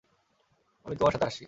আমি 0.85 0.95
তোমার 0.95 1.11
সাথে 1.11 1.25
আসছি। 1.25 1.39